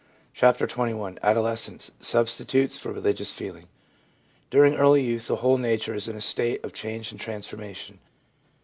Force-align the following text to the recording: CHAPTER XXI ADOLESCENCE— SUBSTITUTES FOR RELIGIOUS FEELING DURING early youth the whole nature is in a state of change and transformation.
CHAPTER 0.33 0.65
XXI 0.65 1.19
ADOLESCENCE— 1.21 1.91
SUBSTITUTES 2.11 2.75
FOR 2.79 2.91
RELIGIOUS 2.91 3.33
FEELING 3.33 3.67
DURING 4.49 4.73
early 4.73 5.03
youth 5.03 5.27
the 5.27 5.35
whole 5.45 5.59
nature 5.59 5.93
is 5.93 6.07
in 6.07 6.15
a 6.15 6.21
state 6.21 6.63
of 6.63 6.73
change 6.73 7.11
and 7.11 7.21
transformation. 7.21 7.99